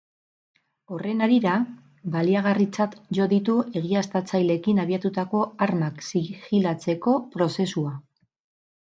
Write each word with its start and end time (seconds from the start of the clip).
Horren 0.93 1.19
harira, 1.25 1.51
baliagarritzat 2.15 2.95
jo 3.17 3.27
ditu 3.33 3.57
egiaztatzaileekin 3.81 4.81
abiatutako 4.85 5.43
armak 5.67 6.01
zigilatzeko 6.09 7.15
prozesua. 7.37 7.93